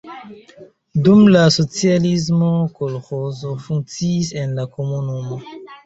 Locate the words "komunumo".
4.77-5.45